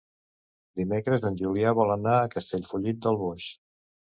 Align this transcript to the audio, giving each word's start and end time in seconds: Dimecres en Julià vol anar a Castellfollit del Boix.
Dimecres 0.79 1.27
en 1.29 1.37
Julià 1.41 1.75
vol 1.81 1.93
anar 1.97 2.17
a 2.23 2.33
Castellfollit 2.37 3.05
del 3.05 3.21
Boix. 3.23 3.47